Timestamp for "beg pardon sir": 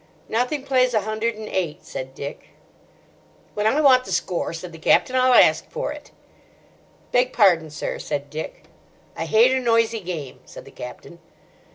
7.11-7.99